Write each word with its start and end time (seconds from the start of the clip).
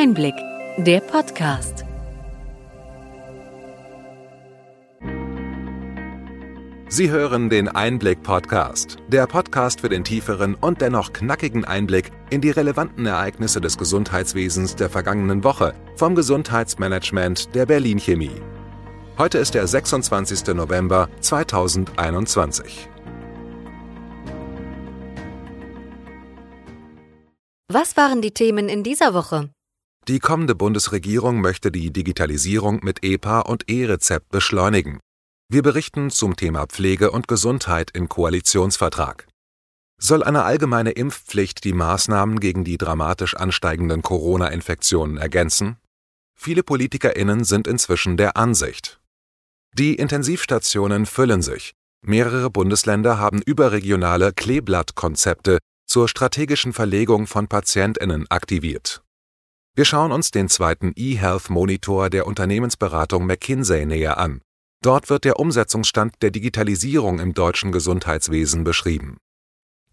Einblick, 0.00 0.36
der 0.76 1.00
Podcast. 1.00 1.84
Sie 6.88 7.10
hören 7.10 7.50
den 7.50 7.66
Einblick-Podcast, 7.66 8.98
der 9.08 9.26
Podcast 9.26 9.80
für 9.80 9.88
den 9.88 10.04
tieferen 10.04 10.54
und 10.54 10.82
dennoch 10.82 11.12
knackigen 11.12 11.64
Einblick 11.64 12.12
in 12.30 12.40
die 12.40 12.50
relevanten 12.50 13.06
Ereignisse 13.06 13.60
des 13.60 13.76
Gesundheitswesens 13.76 14.76
der 14.76 14.88
vergangenen 14.88 15.42
Woche 15.42 15.74
vom 15.96 16.14
Gesundheitsmanagement 16.14 17.56
der 17.56 17.66
Berlin 17.66 17.98
Chemie. 17.98 18.40
Heute 19.18 19.38
ist 19.38 19.54
der 19.54 19.66
26. 19.66 20.54
November 20.54 21.08
2021. 21.18 22.88
Was 27.66 27.96
waren 27.96 28.22
die 28.22 28.30
Themen 28.30 28.68
in 28.68 28.84
dieser 28.84 29.12
Woche? 29.12 29.50
Die 30.08 30.20
kommende 30.20 30.54
Bundesregierung 30.54 31.42
möchte 31.42 31.70
die 31.70 31.92
Digitalisierung 31.92 32.80
mit 32.82 33.04
EPA 33.04 33.40
und 33.40 33.68
E-Rezept 33.68 34.30
beschleunigen. 34.30 35.00
Wir 35.50 35.62
berichten 35.62 36.08
zum 36.08 36.34
Thema 36.34 36.66
Pflege 36.66 37.10
und 37.10 37.28
Gesundheit 37.28 37.90
im 37.92 38.08
Koalitionsvertrag. 38.08 39.28
Soll 40.00 40.22
eine 40.22 40.44
allgemeine 40.44 40.92
Impfpflicht 40.92 41.62
die 41.62 41.74
Maßnahmen 41.74 42.40
gegen 42.40 42.64
die 42.64 42.78
dramatisch 42.78 43.36
ansteigenden 43.36 44.00
Corona-Infektionen 44.00 45.18
ergänzen? 45.18 45.76
Viele 46.34 46.62
PolitikerInnen 46.62 47.44
sind 47.44 47.66
inzwischen 47.68 48.16
der 48.16 48.38
Ansicht. 48.38 49.00
Die 49.74 49.94
Intensivstationen 49.94 51.04
füllen 51.04 51.42
sich. 51.42 51.74
Mehrere 52.00 52.48
Bundesländer 52.48 53.18
haben 53.18 53.42
überregionale 53.42 54.32
Kleeblattkonzepte 54.32 55.58
zur 55.86 56.08
strategischen 56.08 56.72
Verlegung 56.72 57.26
von 57.26 57.46
PatientInnen 57.46 58.26
aktiviert. 58.30 59.02
Wir 59.78 59.84
schauen 59.84 60.10
uns 60.10 60.32
den 60.32 60.48
zweiten 60.48 60.92
eHealth 60.96 61.50
Monitor 61.50 62.10
der 62.10 62.26
Unternehmensberatung 62.26 63.24
McKinsey 63.26 63.86
näher 63.86 64.18
an. 64.18 64.40
Dort 64.82 65.08
wird 65.08 65.22
der 65.22 65.38
Umsetzungsstand 65.38 66.16
der 66.20 66.32
Digitalisierung 66.32 67.20
im 67.20 67.32
deutschen 67.32 67.70
Gesundheitswesen 67.70 68.64
beschrieben. 68.64 69.18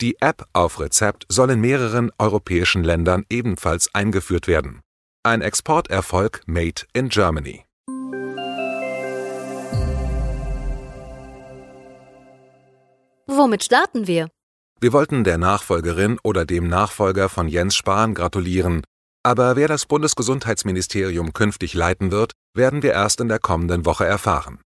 Die 0.01 0.19
App 0.21 0.47
auf 0.53 0.79
Rezept 0.79 1.27
soll 1.29 1.51
in 1.51 1.61
mehreren 1.61 2.09
europäischen 2.17 2.83
Ländern 2.83 3.25
ebenfalls 3.29 3.93
eingeführt 3.93 4.47
werden. 4.47 4.81
Ein 5.21 5.43
Exporterfolg 5.43 6.41
made 6.47 6.81
in 6.93 7.09
Germany. 7.09 7.63
Womit 13.27 13.63
starten 13.63 14.07
wir? 14.07 14.31
Wir 14.81 14.93
wollten 14.93 15.23
der 15.23 15.37
Nachfolgerin 15.37 16.17
oder 16.23 16.43
dem 16.43 16.69
Nachfolger 16.69 17.29
von 17.29 17.47
Jens 17.47 17.75
Spahn 17.75 18.15
gratulieren, 18.15 18.81
aber 19.25 19.55
wer 19.55 19.67
das 19.67 19.85
Bundesgesundheitsministerium 19.85 21.33
künftig 21.33 21.73
leiten 21.73 22.11
wird, 22.11 22.33
werden 22.53 22.83
wir 22.83 22.93
erst 22.93 23.19
in 23.19 23.27
der 23.27 23.39
kommenden 23.39 23.85
Woche 23.85 24.05
erfahren. 24.05 24.59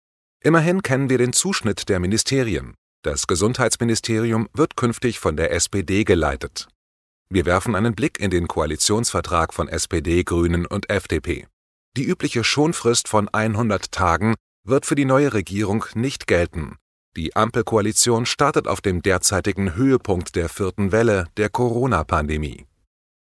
Immerhin 0.43 0.83
kennen 0.83 1.09
wir 1.09 1.19
den 1.19 1.33
Zuschnitt 1.33 1.89
der 1.89 2.01
Ministerien. 2.01 2.75
Das 3.03 3.27
Gesundheitsministerium 3.27 4.49
wird 4.53 4.77
künftig 4.77 5.21
von 5.21 5.37
der 5.37 5.53
SPD 5.53 6.05
geleitet. 6.05 6.69
Wir 7.31 7.47
werfen 7.47 7.75
einen 7.75 7.95
Blick 7.95 8.19
in 8.19 8.31
den 8.31 8.49
Koalitionsvertrag 8.49 9.55
von 9.55 9.69
SPD, 9.69 10.25
Grünen 10.25 10.67
und 10.67 10.91
FDP. 10.91 11.47
Die 11.97 12.05
übliche 12.05 12.45
Schonfrist 12.45 13.09
von 13.09 13.29
100 13.29 13.93
Tagen 13.93 14.35
wird 14.67 14.87
für 14.87 14.95
die 14.95 15.05
neue 15.05 15.33
Regierung 15.33 15.85
nicht 15.95 16.27
gelten, 16.27 16.77
die 17.19 17.35
Ampelkoalition 17.35 18.27
startet 18.27 18.69
auf 18.69 18.81
dem 18.81 19.03
derzeitigen 19.03 19.75
Höhepunkt 19.75 20.37
der 20.37 20.49
vierten 20.49 20.93
Welle 20.93 21.27
der 21.37 21.49
Corona-Pandemie. 21.49 22.65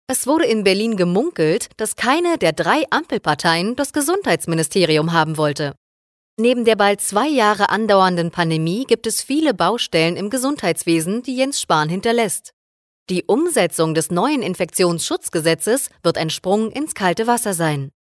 Es 0.08 0.28
wurde 0.28 0.46
in 0.46 0.64
Berlin 0.64 0.98
gemunkelt, 0.98 1.70
dass 1.78 1.96
keine 1.96 2.38
der 2.38 2.54
drei 2.54 2.84
Ampelparteien 2.90 3.76
das 3.76 3.92
Gesundheitsministerium 3.92 5.14
haben 5.14 5.38
wollte. 5.38 5.76
Neben 6.38 6.66
der 6.66 6.76
bald 6.76 7.02
zwei 7.02 7.28
Jahre 7.28 7.70
andauernden 7.70 8.30
Pandemie 8.30 8.86
gibt 8.86 9.08
es 9.08 9.24
viele 9.24 9.54
Baustellen 9.54 10.16
im 10.16 10.30
Gesundheitswesen, 10.30 11.24
die 11.24 11.36
Jens 11.36 11.62
Spahn 11.62 11.90
hinterlässt. 11.90 12.52
Die 13.10 13.24
Umsetzung 13.24 13.94
des 13.94 14.12
neuen 14.12 14.42
Infektionsschutzgesetzes 14.42 15.90
wird 16.04 16.18
ein 16.18 16.30
Sprung 16.30 16.72
ins 16.72 16.94
kalte 16.94 17.28
Wasser 17.28 17.54
sein. 17.54 17.92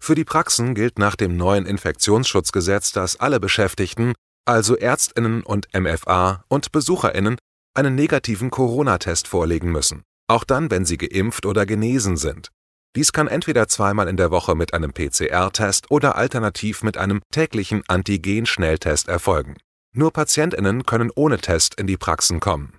Für 0.00 0.14
die 0.14 0.24
Praxen 0.24 0.74
gilt 0.74 0.98
nach 0.98 1.16
dem 1.16 1.36
neuen 1.36 1.66
Infektionsschutzgesetz, 1.66 2.92
dass 2.92 3.18
alle 3.18 3.40
Beschäftigten 3.40 4.14
also 4.48 4.76
Ärztinnen 4.76 5.42
und 5.42 5.68
MFA 5.78 6.42
und 6.48 6.72
Besucherinnen, 6.72 7.36
einen 7.74 7.94
negativen 7.94 8.50
Corona-Test 8.50 9.28
vorlegen 9.28 9.70
müssen, 9.70 10.02
auch 10.28 10.44
dann, 10.44 10.70
wenn 10.70 10.84
sie 10.84 10.98
geimpft 10.98 11.46
oder 11.46 11.66
genesen 11.66 12.16
sind. 12.16 12.50
Dies 12.96 13.12
kann 13.12 13.28
entweder 13.28 13.68
zweimal 13.68 14.08
in 14.08 14.16
der 14.16 14.30
Woche 14.30 14.54
mit 14.54 14.74
einem 14.74 14.92
PCR-Test 14.92 15.90
oder 15.90 16.16
alternativ 16.16 16.82
mit 16.82 16.96
einem 16.96 17.20
täglichen 17.32 17.82
Antigen-Schnelltest 17.86 19.08
erfolgen. 19.08 19.56
Nur 19.94 20.12
Patientinnen 20.12 20.84
können 20.84 21.10
ohne 21.14 21.38
Test 21.38 21.74
in 21.74 21.86
die 21.86 21.96
Praxen 21.96 22.40
kommen. 22.40 22.78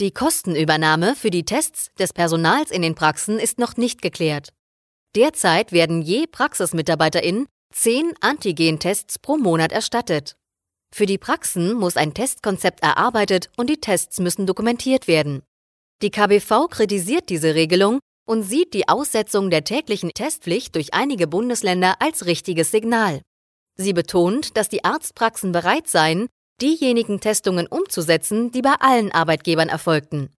Die 0.00 0.12
Kostenübernahme 0.12 1.14
für 1.14 1.30
die 1.30 1.44
Tests 1.44 1.90
des 1.98 2.12
Personals 2.12 2.70
in 2.70 2.80
den 2.80 2.94
Praxen 2.94 3.38
ist 3.38 3.58
noch 3.58 3.76
nicht 3.76 4.02
geklärt. 4.02 4.48
Derzeit 5.14 5.72
werden 5.72 6.00
je 6.00 6.26
Praxismitarbeiterin 6.26 7.46
zehn 7.72 8.14
Antigen-Tests 8.20 9.18
pro 9.18 9.36
Monat 9.36 9.72
erstattet. 9.72 10.36
Für 10.92 11.06
die 11.06 11.18
Praxen 11.18 11.74
muss 11.74 11.96
ein 11.96 12.14
Testkonzept 12.14 12.82
erarbeitet 12.82 13.50
und 13.56 13.68
die 13.68 13.80
Tests 13.80 14.18
müssen 14.18 14.46
dokumentiert 14.46 15.06
werden. 15.06 15.42
Die 16.02 16.10
KBV 16.10 16.68
kritisiert 16.70 17.28
diese 17.28 17.54
Regelung 17.54 17.98
und 18.26 18.42
sieht 18.42 18.72
die 18.72 18.88
Aussetzung 18.88 19.50
der 19.50 19.64
täglichen 19.64 20.12
Testpflicht 20.14 20.74
durch 20.74 20.94
einige 20.94 21.26
Bundesländer 21.26 21.96
als 22.00 22.24
richtiges 22.24 22.70
Signal. 22.70 23.20
Sie 23.76 23.92
betont, 23.92 24.56
dass 24.56 24.68
die 24.68 24.84
Arztpraxen 24.84 25.52
bereit 25.52 25.88
seien, 25.88 26.28
diejenigen 26.62 27.20
Testungen 27.20 27.66
umzusetzen, 27.66 28.50
die 28.50 28.62
bei 28.62 28.74
allen 28.78 29.12
Arbeitgebern 29.12 29.68
erfolgten. 29.68 30.30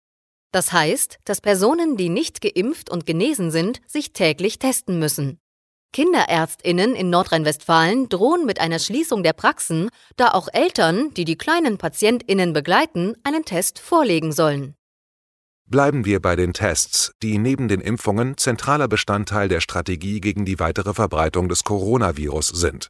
Das 0.52 0.72
heißt, 0.72 1.18
dass 1.24 1.40
Personen, 1.40 1.96
die 1.96 2.08
nicht 2.08 2.40
geimpft 2.40 2.90
und 2.90 3.06
genesen 3.06 3.50
sind, 3.50 3.80
sich 3.86 4.12
täglich 4.12 4.58
testen 4.58 4.98
müssen. 4.98 5.38
Kinderärztinnen 5.92 6.94
in 6.94 7.10
Nordrhein-Westfalen 7.10 8.08
drohen 8.08 8.46
mit 8.46 8.60
einer 8.60 8.78
Schließung 8.78 9.22
der 9.22 9.32
Praxen, 9.32 9.90
da 10.16 10.32
auch 10.32 10.48
Eltern, 10.52 11.12
die 11.14 11.24
die 11.24 11.36
kleinen 11.36 11.78
Patientinnen 11.78 12.52
begleiten, 12.52 13.14
einen 13.24 13.44
Test 13.44 13.78
vorlegen 13.78 14.32
sollen. 14.32 14.74
Bleiben 15.68 16.04
wir 16.04 16.20
bei 16.20 16.36
den 16.36 16.52
Tests, 16.52 17.12
die 17.22 17.38
neben 17.38 17.68
den 17.68 17.80
Impfungen 17.80 18.36
zentraler 18.36 18.88
Bestandteil 18.88 19.48
der 19.48 19.60
Strategie 19.60 20.20
gegen 20.20 20.44
die 20.44 20.58
weitere 20.58 20.92
Verbreitung 20.92 21.48
des 21.48 21.64
Coronavirus 21.64 22.48
sind. 22.48 22.88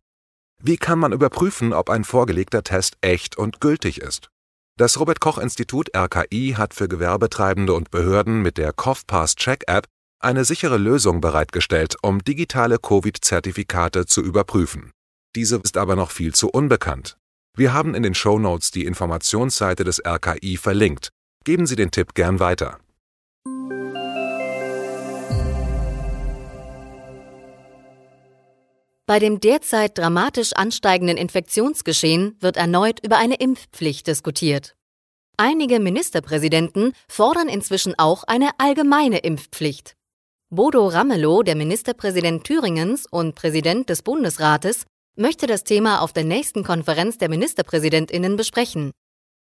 Wie 0.60 0.77
kann 0.77 0.99
man 0.99 1.12
überprüfen, 1.12 1.72
ob 1.72 1.91
ein 1.91 2.05
vorgelegter 2.05 2.62
Test 2.62 2.97
echt 3.00 3.37
und 3.37 3.60
gültig 3.60 4.00
ist? 4.00 4.31
Das 4.78 4.99
Robert 4.99 5.21
Koch 5.21 5.38
Institut 5.38 5.94
RKI 5.94 6.55
hat 6.56 6.72
für 6.72 6.88
Gewerbetreibende 6.88 7.75
und 7.75 7.91
Behörden 7.91 8.43
mit 8.43 8.59
der 8.59 8.72
CoughPass 8.72 9.37
Check 9.37 9.65
App 9.66 9.87
eine 10.19 10.44
sichere 10.44 10.78
Lösung 10.78 11.21
bereitgestellt, 11.21 11.97
um 12.03 12.22
digitale 12.25 12.78
Covid-Zertifikate 12.78 14.06
zu 14.06 14.22
überprüfen. 14.22 14.93
Diese 15.34 15.56
ist 15.56 15.77
aber 15.77 15.97
noch 15.97 16.10
viel 16.10 16.34
zu 16.34 16.49
unbekannt. 16.49 17.16
Wir 17.56 17.72
haben 17.72 17.94
in 17.94 18.03
den 18.03 18.15
Show 18.15 18.39
Notes 18.39 18.71
die 18.71 18.87
Informationsseite 18.87 19.84
des 19.84 20.00
RKI 20.06 20.56
verlinkt. 20.56 21.10
Geben 21.44 21.66
Sie 21.66 21.76
den 21.76 21.91
Tipp 21.91 22.14
gern 22.14 22.38
weiter. 22.38 22.78
Bei 29.06 29.19
dem 29.19 29.41
derzeit 29.41 29.98
dramatisch 29.98 30.53
ansteigenden 30.54 31.16
Infektionsgeschehen 31.16 32.36
wird 32.41 32.56
erneut 32.56 33.04
über 33.04 33.19
eine 33.19 33.34
Impfpflicht 33.34 34.06
diskutiert. 34.06 34.76
Einige 35.36 35.80
Ministerpräsidenten 35.80 36.92
fordern 37.08 37.48
inzwischen 37.48 37.98
auch 37.98 38.22
eine 38.24 38.50
allgemeine 38.59 39.19
Impfpflicht. 39.19 39.97
Bodo 40.50 40.86
Ramelow, 40.86 41.42
der 41.42 41.56
Ministerpräsident 41.56 42.44
Thüringens 42.44 43.06
und 43.10 43.34
Präsident 43.34 43.89
des 43.89 44.03
Bundesrates, 44.03 44.86
möchte 45.16 45.47
das 45.47 45.65
Thema 45.65 46.00
auf 46.00 46.12
der 46.12 46.24
nächsten 46.24 46.62
Konferenz 46.62 47.18
der 47.18 47.28
Ministerpräsidentinnen 47.28 48.36
besprechen. 48.36 48.92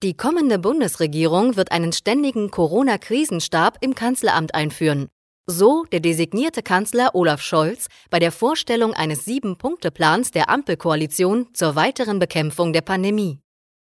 Die 0.02 0.14
kommende 0.14 0.58
Bundesregierung 0.58 1.56
wird 1.56 1.72
einen 1.72 1.90
ständigen 1.90 2.50
Corona-Krisenstab 2.50 3.78
im 3.81 3.94
Kanzleramt 3.94 4.54
einführen. 4.54 5.08
So 5.46 5.84
der 5.90 6.00
designierte 6.00 6.62
Kanzler 6.62 7.14
Olaf 7.14 7.40
Scholz 7.40 7.87
bei 8.10 8.19
der 8.19 8.31
Vorstellung 8.31 8.93
eines 8.93 9.25
Sieben-Punkte-Plans 9.25 10.32
der 10.32 10.50
Ampelkoalition 10.50 11.48
zur 11.54 11.76
weiteren 11.76 12.19
Bekämpfung 12.19 12.75
der 12.75 12.82
Pandemie. 12.82 13.38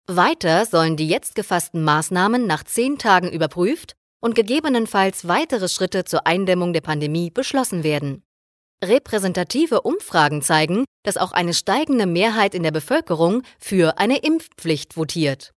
Weiter 0.06 0.66
sollen 0.66 0.96
die 0.96 1.08
jetzt 1.08 1.34
gefassten 1.34 1.82
Maßnahmen 1.82 2.46
nach 2.46 2.62
zehn 2.62 2.98
Tagen 2.98 3.28
überprüft 3.32 3.94
und 4.20 4.36
gegebenenfalls 4.36 5.26
weitere 5.26 5.68
Schritte 5.68 6.04
zur 6.04 6.28
Eindämmung 6.28 6.72
der 6.72 6.80
Pandemie 6.80 7.30
beschlossen 7.30 7.82
werden. 7.82 8.22
Repräsentative 8.84 9.80
Umfragen 9.80 10.42
zeigen, 10.42 10.84
dass 11.02 11.16
auch 11.16 11.32
eine 11.32 11.54
steigende 11.54 12.06
Mehrheit 12.06 12.54
in 12.54 12.62
der 12.62 12.70
Bevölkerung 12.70 13.42
für 13.58 13.98
eine 13.98 14.18
Impfpflicht 14.18 14.96
votiert. 14.96 15.52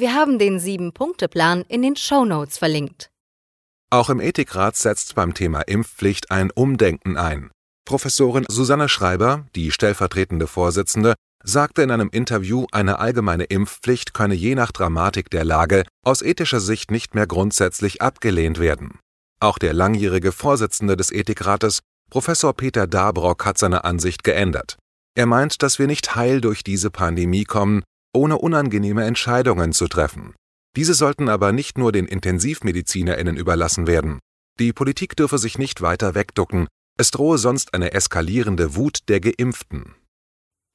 Wir 0.00 0.14
haben 0.14 0.38
den 0.38 0.60
Sieben-Punkte-Plan 0.60 1.64
in 1.66 1.82
den 1.82 1.96
Show 1.96 2.24
Notes 2.24 2.56
verlinkt. 2.56 3.10
Auch 3.90 4.10
im 4.10 4.20
Ethikrat 4.20 4.76
setzt 4.76 5.16
beim 5.16 5.34
Thema 5.34 5.62
Impfpflicht 5.62 6.30
ein 6.30 6.52
Umdenken 6.52 7.16
ein. 7.16 7.50
Professorin 7.84 8.44
Susanne 8.48 8.88
Schreiber, 8.88 9.46
die 9.56 9.72
stellvertretende 9.72 10.46
Vorsitzende, 10.46 11.14
sagte 11.42 11.82
in 11.82 11.90
einem 11.90 12.10
Interview, 12.10 12.66
eine 12.70 13.00
allgemeine 13.00 13.42
Impfpflicht 13.42 14.14
könne 14.14 14.36
je 14.36 14.54
nach 14.54 14.70
Dramatik 14.70 15.30
der 15.30 15.42
Lage 15.44 15.82
aus 16.04 16.22
ethischer 16.22 16.60
Sicht 16.60 16.92
nicht 16.92 17.16
mehr 17.16 17.26
grundsätzlich 17.26 18.00
abgelehnt 18.00 18.60
werden. 18.60 19.00
Auch 19.40 19.58
der 19.58 19.72
langjährige 19.72 20.30
Vorsitzende 20.30 20.96
des 20.96 21.10
Ethikrates, 21.10 21.80
Professor 22.08 22.54
Peter 22.54 22.86
Dabrock, 22.86 23.44
hat 23.44 23.58
seine 23.58 23.82
Ansicht 23.82 24.22
geändert. 24.22 24.76
Er 25.16 25.26
meint, 25.26 25.60
dass 25.64 25.80
wir 25.80 25.88
nicht 25.88 26.14
heil 26.14 26.40
durch 26.40 26.62
diese 26.62 26.92
Pandemie 26.92 27.42
kommen, 27.42 27.82
ohne 28.14 28.38
unangenehme 28.38 29.04
Entscheidungen 29.04 29.72
zu 29.72 29.88
treffen. 29.88 30.34
Diese 30.76 30.94
sollten 30.94 31.28
aber 31.28 31.52
nicht 31.52 31.78
nur 31.78 31.92
den 31.92 32.06
Intensivmedizinerinnen 32.06 33.36
überlassen 33.36 33.86
werden. 33.86 34.18
Die 34.58 34.72
Politik 34.72 35.16
dürfe 35.16 35.38
sich 35.38 35.58
nicht 35.58 35.82
weiter 35.82 36.14
wegducken, 36.14 36.68
es 36.98 37.10
drohe 37.10 37.38
sonst 37.38 37.74
eine 37.74 37.92
eskalierende 37.92 38.74
Wut 38.74 39.08
der 39.08 39.20
Geimpften. 39.20 39.94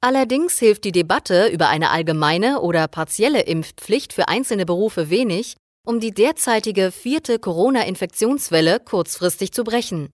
Allerdings 0.00 0.58
hilft 0.58 0.84
die 0.84 0.92
Debatte 0.92 1.48
über 1.48 1.68
eine 1.68 1.90
allgemeine 1.90 2.60
oder 2.60 2.88
partielle 2.88 3.42
Impfpflicht 3.42 4.12
für 4.12 4.28
einzelne 4.28 4.66
Berufe 4.66 5.08
wenig, 5.10 5.56
um 5.86 6.00
die 6.00 6.12
derzeitige 6.12 6.90
vierte 6.92 7.38
Corona-Infektionswelle 7.38 8.80
kurzfristig 8.80 9.52
zu 9.52 9.64
brechen. 9.64 10.10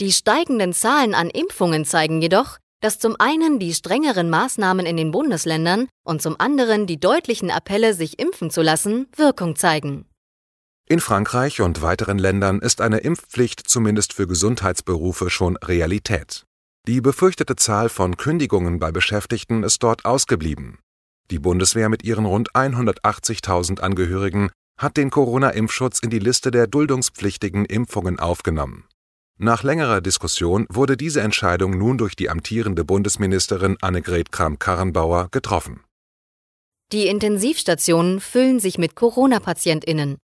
Die 0.00 0.12
steigenden 0.12 0.72
Zahlen 0.72 1.14
an 1.14 1.30
Impfungen 1.30 1.84
zeigen 1.84 2.20
jedoch, 2.20 2.58
dass 2.82 2.98
zum 2.98 3.16
einen 3.18 3.58
die 3.58 3.72
strengeren 3.72 4.28
Maßnahmen 4.28 4.84
in 4.84 4.98
den 4.98 5.12
Bundesländern 5.12 5.88
und 6.04 6.20
zum 6.20 6.38
anderen 6.38 6.86
die 6.86 7.00
deutlichen 7.00 7.50
Appelle, 7.50 7.94
sich 7.94 8.18
impfen 8.18 8.50
zu 8.50 8.60
lassen, 8.60 9.06
Wirkung 9.16 9.56
zeigen. 9.56 10.04
In 10.88 11.00
Frankreich 11.00 11.60
und 11.60 11.80
weiteren 11.80 12.18
Ländern 12.18 12.58
ist 12.58 12.80
eine 12.80 12.98
Impfpflicht 12.98 13.60
zumindest 13.66 14.12
für 14.12 14.26
Gesundheitsberufe 14.26 15.30
schon 15.30 15.56
Realität. 15.56 16.44
Die 16.88 17.00
befürchtete 17.00 17.54
Zahl 17.54 17.88
von 17.88 18.16
Kündigungen 18.16 18.80
bei 18.80 18.90
Beschäftigten 18.90 19.62
ist 19.62 19.82
dort 19.84 20.04
ausgeblieben. 20.04 20.80
Die 21.30 21.38
Bundeswehr 21.38 21.88
mit 21.88 22.02
ihren 22.02 22.26
rund 22.26 22.50
180.000 22.52 23.80
Angehörigen 23.80 24.50
hat 24.76 24.96
den 24.96 25.10
Corona-Impfschutz 25.10 26.00
in 26.00 26.10
die 26.10 26.18
Liste 26.18 26.50
der 26.50 26.66
duldungspflichtigen 26.66 27.64
Impfungen 27.64 28.18
aufgenommen. 28.18 28.84
Nach 29.44 29.64
längerer 29.64 30.00
Diskussion 30.00 30.66
wurde 30.70 30.96
diese 30.96 31.20
Entscheidung 31.20 31.76
nun 31.76 31.98
durch 31.98 32.14
die 32.14 32.30
amtierende 32.30 32.84
Bundesministerin 32.84 33.76
Annegret 33.80 34.30
Kramp-Karrenbauer 34.30 35.30
getroffen. 35.32 35.82
Die 36.92 37.08
Intensivstationen 37.08 38.20
füllen 38.20 38.60
sich 38.60 38.78
mit 38.78 38.94
Corona-PatientInnen. 38.94 40.18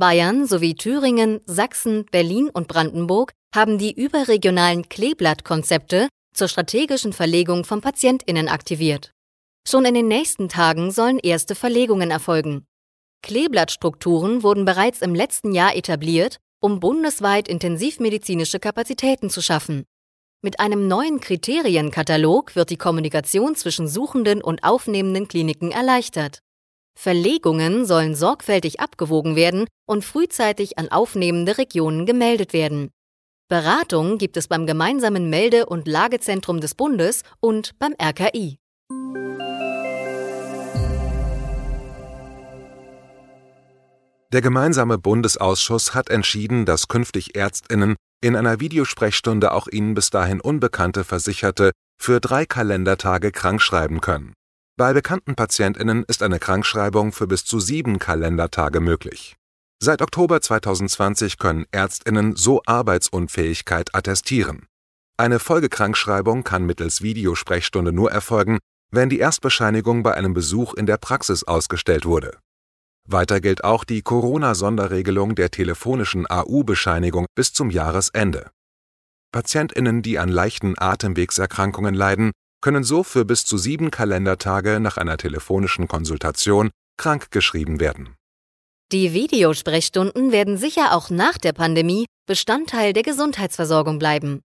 Bayern 0.00 0.48
sowie 0.48 0.74
Thüringen, 0.74 1.42
Sachsen, 1.46 2.06
Berlin 2.10 2.50
und 2.50 2.66
Brandenburg 2.66 3.30
haben 3.54 3.78
die 3.78 3.92
überregionalen 3.92 4.88
Kleeblattkonzepte 4.88 6.08
zur 6.34 6.48
strategischen 6.48 7.12
Verlegung 7.12 7.64
von 7.64 7.80
PatientInnen 7.80 8.48
aktiviert. 8.48 9.12
Schon 9.64 9.84
in 9.84 9.94
den 9.94 10.08
nächsten 10.08 10.48
Tagen 10.48 10.90
sollen 10.90 11.20
erste 11.20 11.54
Verlegungen 11.54 12.10
erfolgen. 12.10 12.64
Kleeblattstrukturen 13.22 14.42
wurden 14.42 14.64
bereits 14.64 15.02
im 15.02 15.14
letzten 15.14 15.52
Jahr 15.52 15.76
etabliert, 15.76 16.38
um 16.66 16.80
bundesweit 16.80 17.46
intensivmedizinische 17.46 18.58
Kapazitäten 18.58 19.30
zu 19.30 19.40
schaffen. 19.40 19.84
Mit 20.42 20.58
einem 20.58 20.88
neuen 20.88 21.20
Kriterienkatalog 21.20 22.56
wird 22.56 22.70
die 22.70 22.76
Kommunikation 22.76 23.54
zwischen 23.54 23.86
suchenden 23.86 24.42
und 24.42 24.64
aufnehmenden 24.64 25.28
Kliniken 25.28 25.70
erleichtert. 25.70 26.40
Verlegungen 26.98 27.86
sollen 27.86 28.16
sorgfältig 28.16 28.80
abgewogen 28.80 29.36
werden 29.36 29.68
und 29.86 30.04
frühzeitig 30.04 30.76
an 30.76 30.88
aufnehmende 30.90 31.56
Regionen 31.56 32.04
gemeldet 32.04 32.52
werden. 32.52 32.90
Beratung 33.48 34.18
gibt 34.18 34.36
es 34.36 34.48
beim 34.48 34.66
gemeinsamen 34.66 35.30
Melde- 35.30 35.66
und 35.66 35.86
Lagezentrum 35.86 36.60
des 36.60 36.74
Bundes 36.74 37.22
und 37.38 37.78
beim 37.78 37.94
RKI. 38.02 38.58
Der 44.32 44.40
gemeinsame 44.40 44.98
Bundesausschuss 44.98 45.94
hat 45.94 46.10
entschieden, 46.10 46.66
dass 46.66 46.88
künftig 46.88 47.36
Ärztinnen 47.36 47.96
in 48.20 48.36
einer 48.36 48.60
Videosprechstunde 48.60 49.52
auch 49.52 49.68
ihnen 49.68 49.94
bis 49.94 50.10
dahin 50.10 50.40
Unbekannte 50.40 51.04
Versicherte 51.04 51.70
für 52.00 52.20
drei 52.20 52.44
Kalendertage 52.46 53.32
krankschreiben 53.32 54.00
können. 54.00 54.32
Bei 54.76 54.92
bekannten 54.92 55.36
Patientinnen 55.36 56.04
ist 56.06 56.22
eine 56.22 56.38
Krankschreibung 56.38 57.12
für 57.12 57.26
bis 57.26 57.44
zu 57.44 57.60
sieben 57.60 57.98
Kalendertage 57.98 58.80
möglich 58.80 59.36
Seit 59.78 60.00
Oktober 60.00 60.40
2020 60.40 61.36
können 61.36 61.66
Ärztinnen 61.70 62.34
so 62.34 62.62
Arbeitsunfähigkeit 62.64 63.94
attestieren. 63.94 64.66
Eine 65.18 65.38
Folgekrankschreibung 65.38 66.44
kann 66.44 66.64
mittels 66.64 67.02
Videosprechstunde 67.02 67.92
nur 67.92 68.10
erfolgen, 68.10 68.58
wenn 68.90 69.10
die 69.10 69.18
Erstbescheinigung 69.18 70.02
bei 70.02 70.14
einem 70.14 70.32
Besuch 70.32 70.72
in 70.72 70.86
der 70.86 70.96
Praxis 70.96 71.44
ausgestellt 71.44 72.06
wurde. 72.06 72.38
Weiter 73.06 73.40
gilt 73.40 73.64
auch 73.64 73.84
die 73.84 74.02
Corona-Sonderregelung 74.02 75.34
der 75.34 75.50
telefonischen 75.50 76.26
AU-Bescheinigung 76.28 77.26
bis 77.34 77.52
zum 77.52 77.70
Jahresende. 77.70 78.50
Patientinnen, 79.32 80.02
die 80.02 80.18
an 80.18 80.28
leichten 80.28 80.74
Atemwegserkrankungen 80.76 81.94
leiden, 81.94 82.32
können 82.62 82.84
so 82.84 83.02
für 83.02 83.24
bis 83.24 83.44
zu 83.44 83.58
sieben 83.58 83.90
Kalendertage 83.90 84.80
nach 84.80 84.96
einer 84.96 85.16
telefonischen 85.16 85.88
Konsultation 85.88 86.70
krankgeschrieben 86.98 87.80
werden 87.80 88.16
die 88.92 89.12
Videosprechstunden 89.12 90.30
werden 90.30 90.56
sicher 90.56 90.94
auch 90.94 91.10
nach 91.10 91.38
der 91.38 91.52
Pandemie 91.52 92.06
Bestandteil 92.28 92.92
der 92.92 93.02
Gesundheitsversorgung 93.02 93.98
bleiben. 93.98 94.42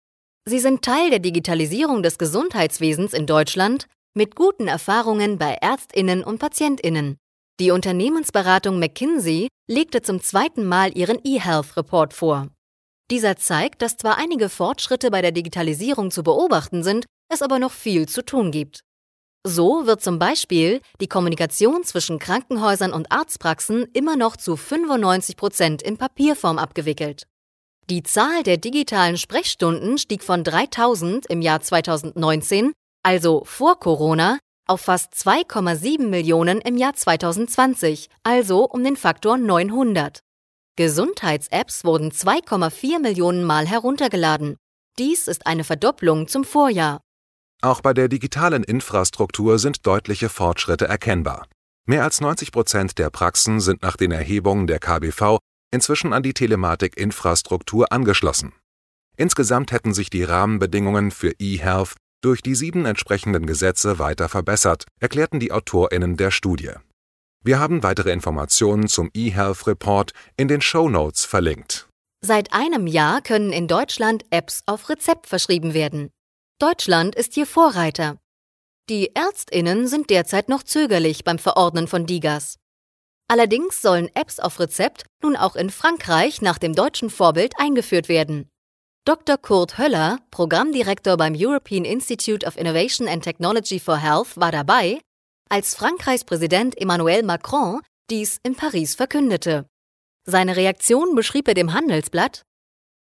Sie 0.44 0.60
sind 0.60 0.82
Teil 0.82 1.10
der 1.10 1.19
Digitalisierung 1.19 2.05
des 2.05 2.19
Gesundheitswesens 2.19 3.14
in 3.14 3.26
Deutschland 3.26 3.87
mit 4.14 4.37
guten 4.37 4.69
Erfahrungen 4.69 5.38
bei 5.38 5.55
Ärztinnen 5.55 6.22
und 6.22 6.38
Patientinnen. 6.38 7.16
Die 7.60 7.72
Unternehmensberatung 7.72 8.78
McKinsey 8.78 9.49
legte 9.69 10.00
zum 10.00 10.20
zweiten 10.20 10.64
Mal 10.64 10.96
ihren 10.96 11.19
eHealth 11.25 11.76
Report 11.76 12.14
vor. 12.14 12.49
Dieser 13.10 13.37
zeigt, 13.37 13.82
dass 13.82 13.96
zwar 13.96 14.16
einige 14.16 14.49
Fortschritte 14.49 15.10
bei 15.10 15.22
der 15.22 15.32
Digitalisierung 15.32 16.12
zu 16.12 16.22
beobachten 16.22 16.84
sind, 16.84 17.06
es 17.32 17.43
aber 17.43 17.58
noch 17.58 17.72
viel 17.72 18.06
zu 18.06 18.25
tun 18.25 18.52
gibt. 18.52 18.81
So 19.44 19.87
wird 19.87 20.02
zum 20.02 20.20
Beispiel 20.20 20.81
die 21.00 21.08
Kommunikation 21.08 21.82
zwischen 21.82 22.20
Krankenhäusern 22.20 22.93
und 22.93 23.10
Arztpraxen 23.10 23.87
immer 23.93 24.16
noch 24.16 24.37
zu 24.37 24.56
95 24.56 25.37
Prozent 25.37 25.82
in 25.82 25.96
Papierform 25.96 26.58
abgewickelt. 26.58 27.25
Die 27.90 28.02
Zahl 28.02 28.43
der 28.43 28.58
digitalen 28.58 29.16
Sprechstunden 29.16 29.99
stieg 29.99 30.22
von 30.22 30.44
3000 30.44 31.26
im 31.26 31.40
Jahr 31.40 31.60
2019, 31.60 32.72
also 33.03 33.43
vor 33.46 33.81
Corona, 33.81 34.38
auf 34.69 34.82
fast 34.82 35.15
2,7 35.15 36.06
Millionen 36.06 36.60
im 36.60 36.77
Jahr 36.77 36.94
2020, 36.94 38.08
also 38.22 38.65
um 38.65 38.84
den 38.84 38.96
Faktor 38.96 39.37
900. 39.37 40.20
Gesundheits-Apps 40.77 41.84
wurden 41.84 42.13
2,4 42.13 43.01
Millionen 43.01 43.43
Mal 43.44 43.67
heruntergeladen. 43.67 44.56
Dies 44.98 45.27
ist 45.27 45.46
eine 45.46 45.65
Verdopplung 45.65 46.29
zum 46.29 46.44
Vorjahr. 46.44 47.01
Auch 47.60 47.81
bei 47.81 47.93
der 47.93 48.08
digitalen 48.08 48.63
Infrastruktur 48.63 49.58
sind 49.58 49.84
deutliche 49.87 50.29
Fortschritte 50.29 50.87
erkennbar. 50.87 51.46
Mehr 51.87 52.05
als 52.05 52.20
90 52.20 52.53
Prozent 52.53 52.98
der 52.98 53.10
Praxen 53.10 53.60
sind 53.60 53.82
nach 53.82 53.96
den 53.96 54.13
Erhebungen 54.13 54.67
der 54.67 54.79
KBV 54.79 55.39
inzwischen 55.72 56.13
an 56.13 56.22
die 56.22 56.34
Telematik-Infrastruktur 56.34 57.93
angeschlossen. 57.93 58.53
Insgesamt 59.17 59.72
hätten 59.72 59.94
sich 59.94 60.10
die 60.10 60.22
Rahmenbedingungen 60.22 61.10
für 61.10 61.32
eHealth 61.41 61.96
durch 62.20 62.43
die 62.43 62.55
sieben 62.55 62.84
entsprechenden 62.84 63.46
Gesetze 63.46 63.98
weiter 63.98 64.29
verbessert, 64.29 64.84
erklärten 65.01 65.41
die 65.41 65.53
AutorInnen 65.53 66.17
der 66.17 66.31
Studie. 66.31 66.72
Wir 67.44 67.60
haben 67.60 67.82
weitere 67.82 68.10
Informationen 68.13 68.89
zum 68.89 69.10
eHealth 69.15 69.67
Report 69.67 70.13
in 70.37 70.48
den 70.48 70.60
Show 70.60 70.89
Notes 70.89 71.25
verlinkt. 71.25 71.89
Seit 72.20 72.53
einem 72.53 72.87
Jahr 72.87 73.22
können 73.22 73.53
in 73.53 73.69
Deutschland 73.69 74.25
Apps 74.31 74.63
auf 74.67 74.89
Rezept 74.89 75.29
verschrieben 75.29 75.72
werden. 75.72 76.10
Deutschland 76.58 77.15
ist 77.15 77.34
hier 77.34 77.46
Vorreiter. 77.46 78.19
Die 78.91 79.15
Ärztinnen 79.15 79.87
sind 79.87 80.10
derzeit 80.10 80.48
noch 80.48 80.65
zögerlich 80.65 81.22
beim 81.22 81.39
Verordnen 81.39 81.87
von 81.87 82.06
Digas. 82.06 82.56
Allerdings 83.29 83.81
sollen 83.81 84.08
Apps 84.15 84.41
auf 84.41 84.58
Rezept 84.58 85.05
nun 85.22 85.37
auch 85.37 85.55
in 85.55 85.70
Frankreich 85.70 86.41
nach 86.41 86.58
dem 86.58 86.75
deutschen 86.75 87.10
Vorbild 87.10 87.53
eingeführt 87.58 88.08
werden. 88.08 88.48
Dr. 89.08 89.38
Kurt 89.38 89.79
Höller, 89.79 90.19
Programmdirektor 90.31 91.17
beim 91.17 91.34
European 91.34 91.86
Institute 91.86 92.46
of 92.46 92.58
Innovation 92.58 93.08
and 93.08 93.24
Technology 93.24 93.81
for 93.81 93.96
Health, 93.96 94.36
war 94.36 94.53
dabei, 94.53 95.00
als 95.48 95.74
Frankreichs 95.74 96.24
Präsident 96.24 96.79
Emmanuel 96.79 97.22
Macron 97.22 97.81
dies 98.10 98.38
in 98.43 98.55
Paris 98.55 98.96
verkündete. 98.96 99.65
Seine 100.27 100.56
Reaktion 100.56 101.15
beschrieb 101.15 101.48
er 101.48 101.55
dem 101.55 101.72
Handelsblatt 101.72 102.43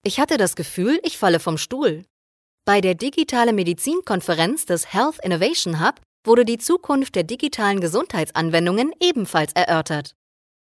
Ich 0.05 0.21
hatte 0.21 0.37
das 0.37 0.55
Gefühl, 0.55 1.01
ich 1.03 1.17
falle 1.17 1.41
vom 1.41 1.57
Stuhl. 1.57 2.05
Bei 2.65 2.79
der 2.79 2.95
Digitale 2.95 3.51
Medizin-Konferenz 3.51 4.65
des 4.65 4.93
Health 4.93 5.17
Innovation 5.21 5.85
Hub 5.85 5.99
wurde 6.25 6.45
die 6.45 6.59
Zukunft 6.59 7.15
der 7.15 7.23
digitalen 7.23 7.81
Gesundheitsanwendungen 7.81 8.93
ebenfalls 9.01 9.51
erörtert. 9.51 10.15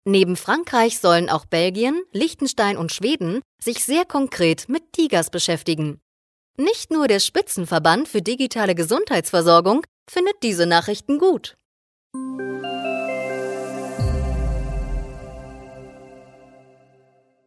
Neben 0.08 0.36
Frankreich 0.36 1.00
sollen 1.00 1.28
auch 1.28 1.46
Belgien, 1.46 2.00
Liechtenstein 2.12 2.76
und 2.76 2.92
Schweden 2.92 3.40
sich 3.60 3.84
sehr 3.84 4.04
konkret 4.04 4.68
mit 4.68 4.92
Tigers 4.92 5.30
beschäftigen. 5.30 5.98
Nicht 6.56 6.92
nur 6.92 7.08
der 7.08 7.18
Spitzenverband 7.18 8.06
für 8.06 8.22
digitale 8.22 8.76
Gesundheitsversorgung 8.76 9.82
findet 10.08 10.36
diese 10.44 10.64
Nachrichten 10.64 11.18
gut. 11.18 11.56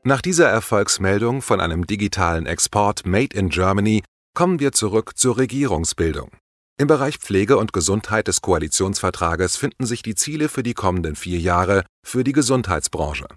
Nach 0.04 0.22
dieser 0.22 0.50
Erfolgsmeldung 0.50 1.42
von 1.42 1.62
einem 1.62 1.88
digitalen 1.88 2.46
Export 2.46 3.06
Made 3.06 3.38
in 3.38 3.48
Germany 3.48 4.04
kommen 4.34 4.60
wir 4.60 4.74
zurück 4.74 5.18
zur 5.18 5.38
Regierungsbildung. 5.38 6.32
Im 6.79 6.88
Bereich 6.88 7.17
Pflege 7.17 7.57
und 7.57 7.74
Gesundheit 7.74 8.29
des 8.29 8.39
Koalitionsvertrages 8.39 9.57
finden 9.57 9.86
sich 9.86 10.01
die 10.01 10.15
Ziele 10.15 10.48
für 10.48 10.63
die 10.63 10.74
kommenden 10.74 11.17
vier 11.17 11.38
Jahre 11.38 11.83
für 12.05 12.24
die 12.24 12.31
Gesundheitsbranche. 12.31 13.27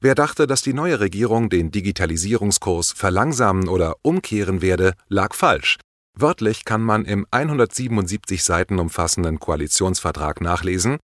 Wer 0.00 0.14
dachte, 0.14 0.46
dass 0.46 0.62
die 0.62 0.74
neue 0.74 1.00
Regierung 1.00 1.50
den 1.50 1.72
Digitalisierungskurs 1.72 2.92
verlangsamen 2.92 3.66
oder 3.66 3.96
umkehren 4.02 4.62
werde, 4.62 4.94
lag 5.08 5.34
falsch. 5.34 5.78
Wörtlich 6.16 6.64
kann 6.64 6.82
man 6.82 7.04
im 7.04 7.26
177 7.32 8.44
Seiten 8.44 8.78
umfassenden 8.78 9.40
Koalitionsvertrag 9.40 10.40
nachlesen, 10.40 10.98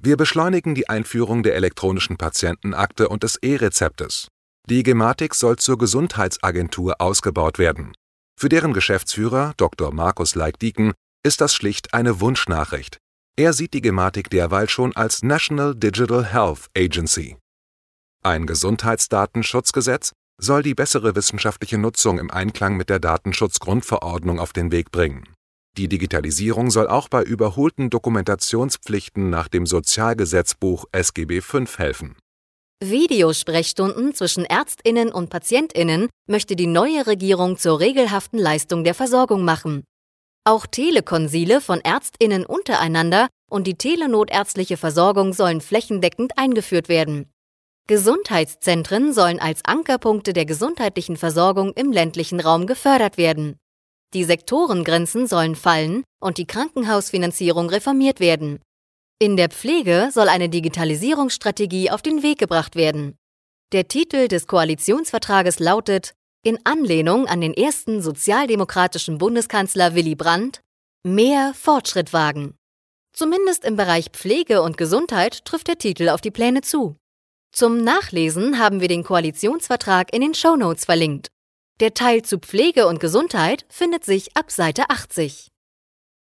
wir 0.00 0.16
beschleunigen 0.16 0.74
die 0.74 0.88
Einführung 0.88 1.42
der 1.42 1.56
elektronischen 1.56 2.16
Patientenakte 2.16 3.10
und 3.10 3.22
des 3.22 3.36
E-Rezeptes. 3.42 4.28
Die 4.70 4.82
Gematik 4.82 5.34
soll 5.34 5.56
zur 5.56 5.76
Gesundheitsagentur 5.76 7.02
ausgebaut 7.02 7.58
werden. 7.58 7.92
Für 8.40 8.48
deren 8.48 8.72
Geschäftsführer, 8.72 9.52
Dr. 9.58 9.92
Markus 9.92 10.34
Leik-Dieken, 10.34 10.94
ist 11.24 11.40
das 11.40 11.54
schlicht 11.54 11.94
eine 11.94 12.20
Wunschnachricht. 12.20 12.98
Er 13.36 13.52
sieht 13.52 13.74
die 13.74 13.80
Gematik 13.80 14.30
derweil 14.30 14.68
schon 14.68 14.94
als 14.94 15.22
National 15.22 15.74
Digital 15.74 16.24
Health 16.24 16.68
Agency. 16.76 17.36
Ein 18.22 18.46
Gesundheitsdatenschutzgesetz 18.46 20.12
soll 20.40 20.62
die 20.62 20.74
bessere 20.74 21.16
wissenschaftliche 21.16 21.78
Nutzung 21.78 22.18
im 22.18 22.30
Einklang 22.30 22.76
mit 22.76 22.90
der 22.90 23.00
Datenschutzgrundverordnung 23.00 24.38
auf 24.38 24.52
den 24.52 24.70
Weg 24.70 24.90
bringen. 24.90 25.28
Die 25.76 25.88
Digitalisierung 25.88 26.70
soll 26.70 26.86
auch 26.86 27.08
bei 27.08 27.22
überholten 27.22 27.90
Dokumentationspflichten 27.90 29.30
nach 29.30 29.48
dem 29.48 29.66
Sozialgesetzbuch 29.66 30.84
SGB 30.92 31.40
V 31.40 31.64
helfen. 31.76 32.16
Videosprechstunden 32.82 34.14
zwischen 34.14 34.44
Ärztinnen 34.44 35.10
und 35.10 35.30
Patientinnen 35.30 36.08
möchte 36.28 36.54
die 36.54 36.66
neue 36.66 37.06
Regierung 37.06 37.56
zur 37.56 37.80
regelhaften 37.80 38.38
Leistung 38.38 38.84
der 38.84 38.94
Versorgung 38.94 39.44
machen. 39.44 39.84
Auch 40.46 40.66
Telekonsile 40.66 41.62
von 41.62 41.80
Ärztinnen 41.80 42.44
untereinander 42.44 43.28
und 43.50 43.66
die 43.66 43.76
telenotärztliche 43.76 44.76
Versorgung 44.76 45.32
sollen 45.32 45.62
flächendeckend 45.62 46.36
eingeführt 46.36 46.90
werden. 46.90 47.30
Gesundheitszentren 47.86 49.14
sollen 49.14 49.40
als 49.40 49.64
Ankerpunkte 49.64 50.34
der 50.34 50.44
gesundheitlichen 50.44 51.16
Versorgung 51.16 51.72
im 51.72 51.92
ländlichen 51.92 52.40
Raum 52.40 52.66
gefördert 52.66 53.16
werden. 53.16 53.56
Die 54.12 54.24
Sektorengrenzen 54.24 55.26
sollen 55.26 55.56
fallen 55.56 56.04
und 56.22 56.36
die 56.36 56.46
Krankenhausfinanzierung 56.46 57.70
reformiert 57.70 58.20
werden. 58.20 58.60
In 59.18 59.36
der 59.36 59.48
Pflege 59.48 60.10
soll 60.12 60.28
eine 60.28 60.50
Digitalisierungsstrategie 60.50 61.90
auf 61.90 62.02
den 62.02 62.22
Weg 62.22 62.38
gebracht 62.38 62.76
werden. 62.76 63.16
Der 63.72 63.88
Titel 63.88 64.28
des 64.28 64.46
Koalitionsvertrages 64.46 65.58
lautet, 65.58 66.12
in 66.44 66.58
Anlehnung 66.64 67.26
an 67.26 67.40
den 67.40 67.54
ersten 67.54 68.02
sozialdemokratischen 68.02 69.18
Bundeskanzler 69.18 69.94
Willy 69.94 70.14
Brandt, 70.14 70.60
Mehr 71.06 71.52
Fortschritt 71.54 72.12
wagen. 72.12 72.54
Zumindest 73.12 73.64
im 73.64 73.76
Bereich 73.76 74.10
Pflege 74.10 74.62
und 74.62 74.76
Gesundheit 74.76 75.44
trifft 75.44 75.68
der 75.68 75.78
Titel 75.78 76.08
auf 76.08 76.20
die 76.20 76.30
Pläne 76.30 76.62
zu. 76.62 76.96
Zum 77.52 77.82
Nachlesen 77.82 78.58
haben 78.58 78.80
wir 78.80 78.88
den 78.88 79.04
Koalitionsvertrag 79.04 80.12
in 80.12 80.22
den 80.22 80.34
Shownotes 80.34 80.86
verlinkt. 80.86 81.28
Der 81.80 81.94
Teil 81.94 82.22
zu 82.22 82.38
Pflege 82.38 82.86
und 82.86 83.00
Gesundheit 83.00 83.66
findet 83.68 84.04
sich 84.04 84.36
ab 84.36 84.50
Seite 84.50 84.90
80. 84.90 85.48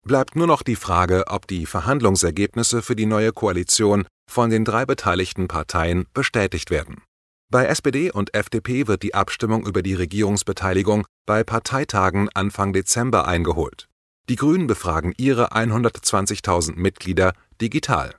Bleibt 0.06 0.36
nur 0.36 0.48
noch 0.48 0.64
die 0.64 0.76
Frage, 0.76 1.26
ob 1.28 1.48
die 1.48 1.66
Verhandlungsergebnisse 1.66 2.82
für 2.82 2.96
die 2.96 3.06
neue 3.06 3.32
Koalition 3.32 4.06
von 4.30 4.50
den 4.50 4.66
drei 4.66 4.86
beteiligten 4.86 5.48
Parteien 5.48 6.08
bestätigt 6.14 6.70
werden. 6.72 7.02
Bei 7.50 7.66
SPD 7.66 8.12
und 8.12 8.34
FDP 8.34 8.88
wird 8.88 9.04
die 9.04 9.14
Abstimmung 9.14 9.66
über 9.66 9.82
die 9.82 9.94
Regierungsbeteiligung 9.94 11.06
bei 11.26 11.44
Parteitagen 11.44 12.30
Anfang 12.34 12.74
Dezember 12.74 13.28
eingeholt. 13.28 13.88
Die 14.30 14.36
Grünen 14.36 14.68
befragen 14.68 15.14
ihre 15.18 15.54
120.000 15.54 16.76
Mitglieder 16.76 17.34
digital. 17.62 18.16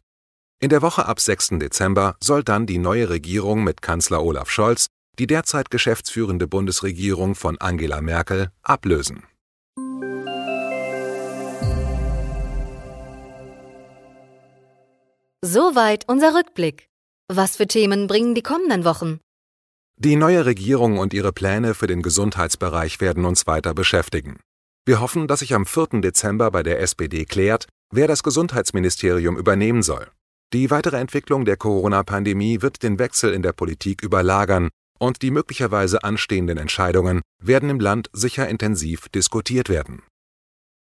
In 0.61 0.69
der 0.69 0.83
Woche 0.83 1.07
ab 1.07 1.19
6. 1.21 1.59
Dezember 1.59 2.17
soll 2.23 2.45
dann 2.45 2.67
die 2.67 2.79
neue 2.79 3.11
Regierung 3.11 3.65
mit 3.65 3.83
Kanzler 3.83 4.23
Olaf 4.23 4.51
Scholz 4.51 4.87
die 5.19 5.27
derzeit 5.27 5.71
geschäftsführende 5.71 6.47
Bundesregierung 6.47 7.35
von 7.35 7.59
Angela 7.59 8.01
Merkel 8.01 8.51
ablösen. 8.63 9.23
Soweit 15.43 16.09
unser 16.09 16.35
Rückblick. 16.35 16.89
Was 17.33 17.57
für 17.57 17.67
Themen 17.67 18.07
bringen 18.07 18.35
die 18.35 18.43
kommenden 18.43 18.85
Wochen? 18.85 19.19
Die 19.97 20.15
neue 20.15 20.45
Regierung 20.45 20.99
und 20.99 21.15
ihre 21.15 21.33
Pläne 21.33 21.73
für 21.73 21.87
den 21.87 22.03
Gesundheitsbereich 22.03 23.01
werden 23.01 23.25
uns 23.25 23.47
weiter 23.47 23.73
beschäftigen. 23.73 24.41
Wir 24.85 25.01
hoffen, 25.01 25.27
dass 25.27 25.41
sich 25.41 25.55
am 25.55 25.65
4. 25.65 26.03
Dezember 26.03 26.51
bei 26.51 26.63
der 26.63 26.81
SPD 26.81 27.25
klärt, 27.25 27.67
wer 27.91 28.09
das 28.09 28.23
Gesundheitsministerium 28.23 29.39
übernehmen 29.39 29.83
soll. 29.83 30.07
Die 30.53 30.71
weitere 30.71 30.99
Entwicklung 30.99 31.47
der 31.47 31.57
Corona-Pandemie 31.57 32.61
wird 32.61 32.83
den 32.83 32.99
Wechsel 32.99 33.33
in 33.33 33.41
der 33.41 33.53
Politik 33.53 34.03
überlagern 34.03 34.69
und 34.99 35.23
die 35.23 35.31
möglicherweise 35.31 36.05
anstehenden 36.05 36.59
Entscheidungen 36.59 37.23
werden 37.43 37.71
im 37.71 37.81
Land 37.81 38.11
sicher 38.13 38.47
intensiv 38.49 39.09
diskutiert 39.09 39.71
werden. 39.71 40.03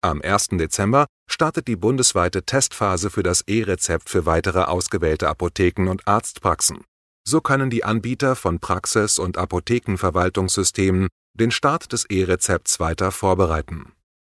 Am 0.04 0.22
1. 0.22 0.50
Dezember 0.58 1.06
startet 1.32 1.70
die 1.70 1.78
bundesweite 1.78 2.44
Testphase 2.44 3.10
für 3.10 3.24
das 3.24 3.40
E-Rezept 3.48 4.10
für 4.10 4.26
weitere 4.26 4.64
ausgewählte 4.64 5.30
Apotheken 5.30 5.88
und 5.90 6.06
Arztpraxen. 6.06 6.84
So 7.26 7.40
können 7.40 7.70
die 7.70 7.86
Anbieter 7.86 8.36
von 8.36 8.60
Praxis- 8.60 9.18
und 9.18 9.38
Apothekenverwaltungssystemen 9.38 11.08
den 11.36 11.52
Start 11.52 11.94
des 11.94 12.04
E-Rezepts 12.10 12.82
weiter 12.82 13.14
vorbereiten. 13.14 13.94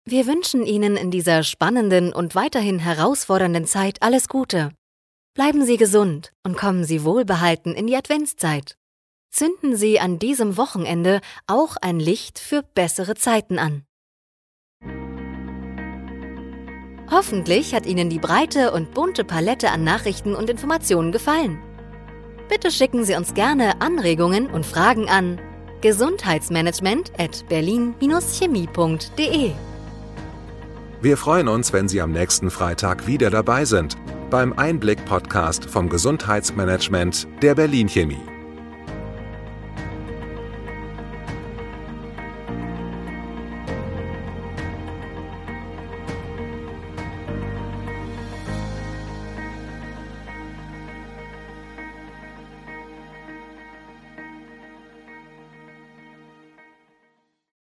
Wir 0.08 0.28
wünschen 0.28 0.68
Ihnen 0.68 0.96
in 0.96 1.10
dieser 1.10 1.42
spannenden 1.42 2.14
und 2.14 2.36
weiterhin 2.36 2.78
herausfordernden 2.78 3.66
Zeit 3.66 4.04
alles 4.04 4.30
Gute. 4.30 4.72
Bleiben 5.34 5.66
Sie 5.66 5.78
gesund 5.78 6.32
und 6.44 6.58
kommen 6.58 6.84
Sie 6.84 7.04
wohlbehalten 7.04 7.74
in 7.74 7.88
die 7.88 7.96
Adventszeit. 7.96 8.76
Zünden 9.32 9.76
Sie 9.76 10.00
an 10.00 10.20
diesem 10.20 10.58
Wochenende 10.58 11.22
auch 11.48 11.76
ein 11.78 12.00
Licht 12.00 12.38
für 12.38 12.62
bessere 12.62 13.16
Zeiten 13.16 13.58
an. 13.58 13.84
Hoffentlich 17.12 17.76
hat 17.76 17.86
Ihnen 17.86 18.10
die 18.10 18.20
breite 18.20 18.72
und 18.72 18.94
bunte 18.94 19.24
Palette 19.24 19.72
an 19.72 19.84
Nachrichten 19.84 20.36
und 20.36 20.50
Informationen 20.50 21.12
gefallen. 21.12 21.60
Bitte 22.50 22.72
schicken 22.72 23.06
Sie 23.06 23.16
uns 23.16 23.34
gerne 23.34 23.82
Anregungen 23.82 24.48
und 24.48 24.66
Fragen 24.66 25.10
an 25.10 25.40
gesundheitsmanagement 25.82 27.12
at 27.18 27.48
berlin-chemie.de. 27.48 29.52
Wir 31.02 31.18
freuen 31.18 31.48
uns, 31.48 31.74
wenn 31.74 31.88
Sie 31.88 32.02
am 32.02 32.12
nächsten 32.12 32.50
Freitag 32.50 33.06
wieder 33.06 33.30
dabei 33.30 33.66
sind 33.66 33.96
beim 34.32 34.54
Einblick-Podcast 34.54 35.66
vom 35.66 35.88
Gesundheitsmanagement 35.88 37.28
der 37.42 37.56
Berlin 37.56 37.88
Chemie. 37.88 38.35